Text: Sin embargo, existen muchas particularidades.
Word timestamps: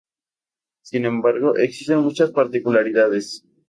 Sin 0.81 1.05
embargo, 1.05 1.55
existen 1.57 1.99
muchas 1.99 2.31
particularidades. 2.31 3.45